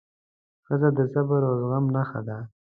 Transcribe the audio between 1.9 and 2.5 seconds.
نښه ده.